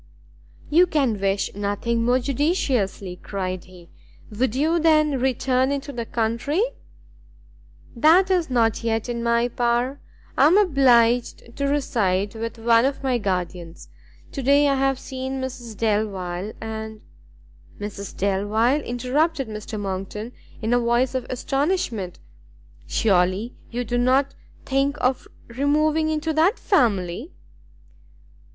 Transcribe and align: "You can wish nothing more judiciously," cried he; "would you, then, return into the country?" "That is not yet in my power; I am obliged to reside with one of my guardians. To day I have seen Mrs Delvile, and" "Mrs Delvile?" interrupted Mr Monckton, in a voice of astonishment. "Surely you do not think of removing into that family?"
"You 0.71 0.87
can 0.87 1.19
wish 1.19 1.53
nothing 1.53 2.03
more 2.03 2.17
judiciously," 2.17 3.17
cried 3.17 3.65
he; 3.65 3.87
"would 4.31 4.55
you, 4.55 4.79
then, 4.79 5.19
return 5.19 5.71
into 5.71 5.93
the 5.93 6.07
country?" 6.07 6.63
"That 7.95 8.31
is 8.31 8.49
not 8.49 8.83
yet 8.83 9.07
in 9.09 9.21
my 9.21 9.47
power; 9.47 9.99
I 10.35 10.47
am 10.47 10.57
obliged 10.57 11.55
to 11.55 11.67
reside 11.67 12.33
with 12.33 12.57
one 12.57 12.83
of 12.85 13.03
my 13.03 13.19
guardians. 13.19 13.89
To 14.31 14.41
day 14.41 14.67
I 14.67 14.73
have 14.73 14.97
seen 14.97 15.39
Mrs 15.39 15.77
Delvile, 15.77 16.53
and" 16.59 17.01
"Mrs 17.79 18.17
Delvile?" 18.17 18.81
interrupted 18.81 19.47
Mr 19.47 19.79
Monckton, 19.79 20.31
in 20.63 20.73
a 20.73 20.79
voice 20.79 21.13
of 21.13 21.27
astonishment. 21.29 22.17
"Surely 22.87 23.53
you 23.69 23.83
do 23.83 23.99
not 23.99 24.33
think 24.65 24.97
of 24.99 25.27
removing 25.47 26.09
into 26.09 26.33
that 26.33 26.57
family?" 26.57 27.29